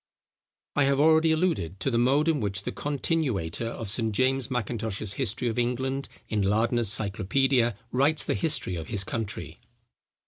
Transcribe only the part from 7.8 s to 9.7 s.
writes the history of his country.